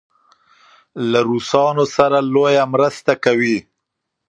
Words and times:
له 1.11 1.19
روسانو 1.29 1.85
سره 1.95 2.17
لویه 2.33 2.65
مرسته 2.73 3.13
کوي. 3.25 3.57